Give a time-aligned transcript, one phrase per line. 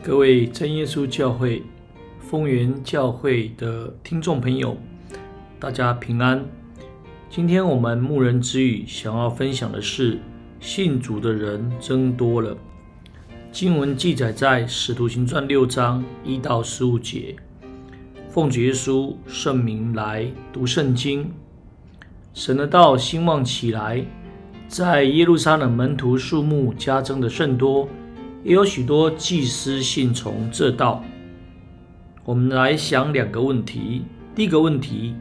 [0.00, 1.62] 各位真耶稣教会
[2.20, 4.76] 丰原教会的听众朋友，
[5.58, 6.42] 大家平安。
[7.28, 10.18] 今天我们牧人之语想要分享的是，
[10.60, 12.56] 信主的人增多了。
[13.50, 17.34] 经文记载在《使徒行传》六章一到十五节。
[18.30, 21.30] 奉主耶稣圣名来读圣经。
[22.32, 24.02] 神的道兴旺起来，
[24.68, 27.88] 在耶路撒冷门徒数目加增的甚多。
[28.44, 31.02] 也有许多祭司信从这道。
[32.24, 34.02] 我们来想两个问题：
[34.34, 35.14] 第一个问题，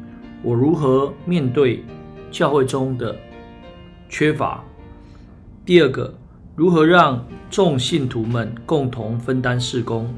[0.44, 1.84] 我如何面对
[2.30, 3.16] 教会中的
[4.08, 4.64] 缺乏？
[5.66, 6.14] 第二个，
[6.56, 10.14] 如何让众信徒们共同分担事工？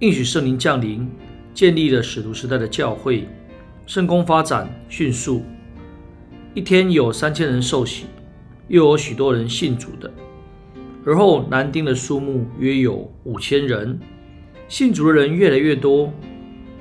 [0.00, 1.08] 应许圣灵降临，
[1.54, 3.28] 建立了使徒时代的教会，
[3.86, 5.42] 圣工发展迅速，
[6.54, 8.06] 一天有三千人受洗，
[8.68, 10.10] 又有许多人信主的。
[11.04, 13.98] 而后男丁的数目约有五千人，
[14.68, 16.12] 信主的人越来越多，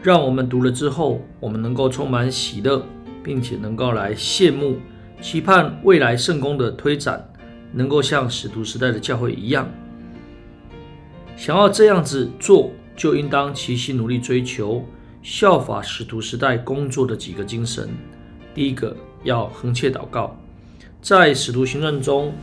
[0.04, 2.85] 让我们读了之后，我们能够充满喜乐，
[3.24, 4.77] 并且能够来羡慕、
[5.21, 7.32] 期盼未来圣公的推展，
[7.71, 9.66] 能够像使徒时代的教会一样。
[11.38, 14.84] 想要这样子做，就应当齐心努力追求，
[15.21, 17.88] 效法使徒时代工作的几个精神。
[18.54, 18.93] 第一个，
[19.24, 20.38] 要恒切祷告，
[21.02, 22.34] 在使徒行传中。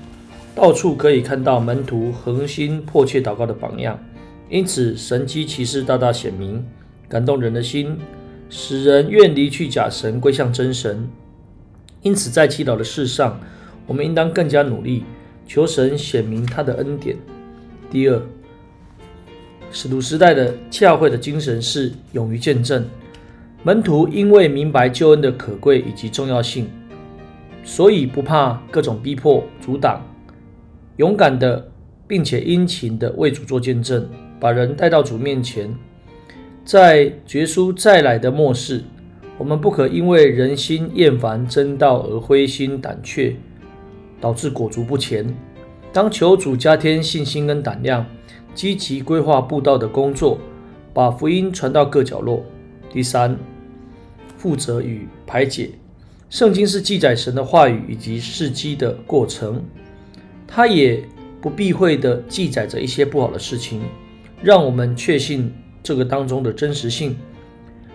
[0.57, 4.03] 到处可以看到门徒恒心迫切祷告的榜样，
[4.49, 6.65] 因此神迹奇事大大显明，
[7.11, 7.95] 感动人的心，
[8.49, 11.07] 使人愿离去假神，归向真神。
[12.01, 13.39] 因此，在祈祷的事上，
[13.87, 15.05] 我们应当更加努力，
[15.47, 17.19] 求神显明他的恩典。
[17.91, 18.23] 第二，
[19.71, 22.83] 使徒时代的教会的精神是勇于见证，
[23.63, 26.67] 门徒因为明白救恩的可贵以及重要性，
[27.63, 30.03] 所以不怕各种逼迫阻挡。
[30.97, 31.69] 勇敢的，
[32.07, 34.09] 并且殷勤的为主做见证，
[34.41, 35.75] 把人带到主面前。
[36.65, 38.83] 在绝书再来的末世，
[39.37, 43.37] 我们不可因为人心厌烦争道而灰心胆怯，
[44.21, 45.27] 导致裹足不前。
[45.93, 48.05] 当求主加添信心跟胆量，
[48.55, 50.39] 积极规划布道的工作，
[50.95, 52.43] 把福音传到各角落。
[52.91, 53.37] 第三，
[54.39, 55.71] 负责与排解。
[56.31, 59.63] 圣经是记载神的话语以及事迹的过程。
[60.47, 61.03] 他也
[61.41, 63.83] 不避讳地记载着一些不好的事情，
[64.43, 65.53] 让我们确信
[65.83, 67.17] 这个当中的真实性。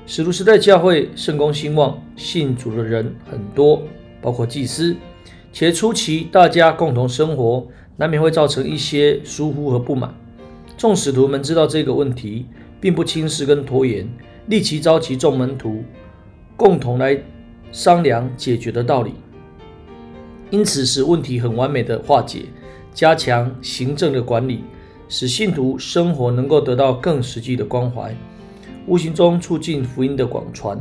[0.06, 3.84] 使徒时代教会圣公兴旺，信主的人很多，
[4.22, 4.96] 包括祭司，
[5.54, 7.68] 且初期大家共同生活，
[7.98, 10.14] 难免会造成一些疏忽和不满。
[10.78, 12.46] 众使徒们知道这个问题，
[12.80, 14.10] 并不轻视跟拖延，
[14.48, 15.84] 立即召集众门徒，
[16.58, 17.18] 共同来
[17.72, 19.14] 商量解决的道理。
[20.52, 22.44] 因此，使问题很完美的化解，
[22.94, 24.66] 加强行政的管理，
[25.08, 28.14] 使信徒生活能够得到更实际的关怀，
[28.86, 30.78] 无形中促进福音的广传。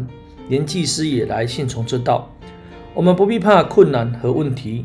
[0.48, 2.28] 连祭司也来信从这道。
[2.92, 4.84] 我们不必怕困难和问题，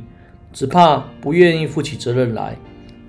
[0.54, 2.56] 只怕不愿意负起责任来，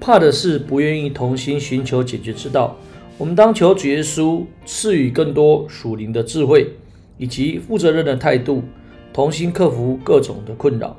[0.01, 2.75] 怕的是不愿意同心寻求解决之道。
[3.19, 6.71] 我们当求主耶稣赐予更多属灵的智慧，
[7.19, 8.63] 以及负责任的态度，
[9.13, 10.97] 同心克服各种的困扰。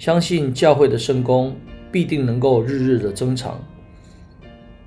[0.00, 1.54] 相信教会的圣工
[1.92, 3.62] 必定能够日日的增长。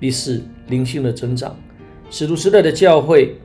[0.00, 1.56] 第四，灵性的增长。
[2.10, 3.36] 使徒时代的教会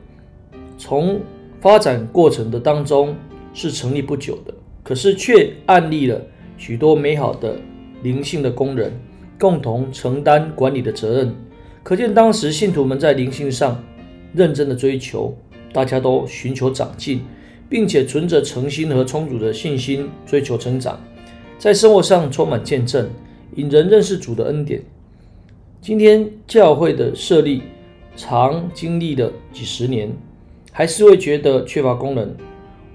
[0.76, 1.20] 从
[1.60, 3.14] 发展过程的当中
[3.54, 6.20] 是成立不久的，可是却案例了
[6.58, 7.56] 许多美好的
[8.02, 8.92] 灵性的工人
[9.38, 11.32] 共同承担管理的责任。
[11.84, 13.80] 可见当时信徒们在灵性上
[14.34, 15.32] 认真的追求，
[15.72, 17.20] 大家都寻求长进，
[17.68, 21.00] 并且存着诚心和充足的信心追求成长。
[21.60, 23.10] 在生活上充满见证，
[23.56, 24.80] 引人认识主的恩典。
[25.82, 27.60] 今天教会的设立，
[28.16, 30.10] 常经历了几十年，
[30.72, 32.34] 还是会觉得缺乏功能。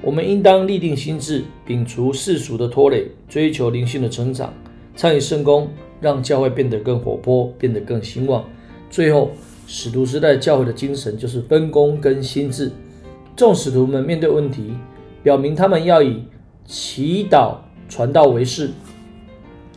[0.01, 4.51] 我们应当立定心智，摒除世俗的拖累，追求灵性的成长，
[4.95, 5.69] 参与圣工，
[6.01, 8.43] 让教会变得更活泼，变得更兴旺。
[8.89, 9.29] 最后，
[9.67, 12.71] 使徒时代教会的精神就是分工跟心智。
[13.35, 14.73] 众使徒们面对问题，
[15.21, 16.23] 表明他们要以
[16.65, 17.57] 祈祷。
[17.87, 18.69] 传道为事，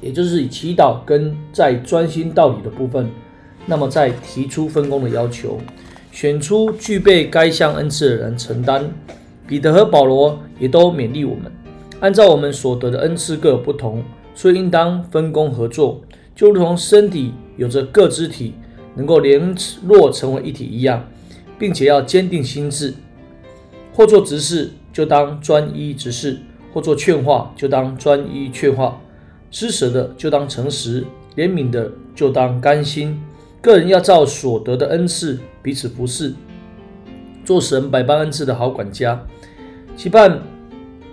[0.01, 3.09] 也就是以祈祷跟在专心道理的部分，
[3.67, 5.59] 那么再提出分工的要求，
[6.11, 8.91] 选出具备该项恩赐的人承担。
[9.47, 11.51] 彼得和保罗也都勉励我们，
[12.01, 14.03] 按照我们所得的恩赐各有不同，
[14.35, 16.03] 所以应当分工合作，
[16.35, 18.53] 就如同身体有着各肢体
[18.95, 19.55] 能够联
[19.85, 21.09] 络成为一体一样，
[21.59, 22.93] 并且要坚定心志，
[23.95, 26.39] 或做执事就当专一执事。
[26.79, 29.01] 或做劝化，就当专一劝化；
[29.51, 31.05] 施舍的就当诚实，
[31.35, 33.21] 怜悯的就当甘心，
[33.61, 36.33] 个人要照所得的恩赐彼此服侍，
[37.45, 39.21] 做神百般恩赐的好管家。
[39.97, 40.41] 期盼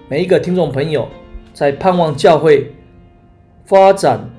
[0.07, 1.07] 每一个听众朋友
[1.51, 2.71] 在盼望教会
[3.65, 4.29] 发展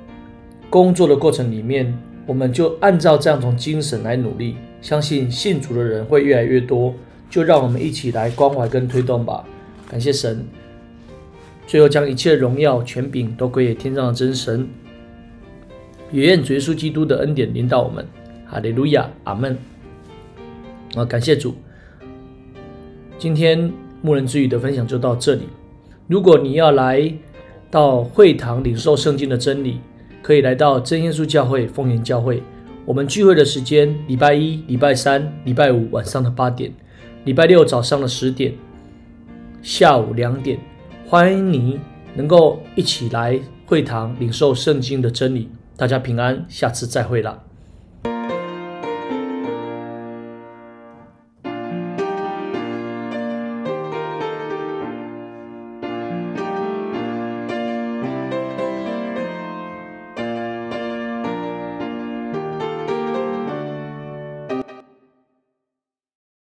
[0.70, 1.92] 工作的过程里面，
[2.24, 6.94] 我们就按照这样一种精神来努力，相信信主的人会越来越多。
[7.28, 9.44] 就让我们一起来关怀跟推动吧。
[9.90, 10.46] 感谢神，
[11.66, 14.68] 最后将一切荣耀权柄都归给天上的真神。
[16.12, 18.06] 也愿主耶稣基督的恩典临到我们。
[18.46, 19.58] 哈利路亚，阿门。
[20.94, 21.54] 啊，感谢主。
[23.18, 23.72] 今天
[24.02, 25.42] 牧人之语的分享就到这里。
[26.06, 27.12] 如果你要来
[27.68, 29.80] 到会堂领受圣经的真理，
[30.22, 32.40] 可以来到真耶稣教会丰原教会。
[32.84, 36.72] 我们聚会的时间：礼拜一、礼拜三、礼拜五晚上的八点，
[37.24, 38.54] 礼拜六早上的十点，
[39.60, 40.56] 下午两点。
[41.08, 41.78] 欢迎你
[42.16, 45.48] 能够一起来会堂领受圣经的真理。
[45.76, 47.44] 大家平安，下次再会了。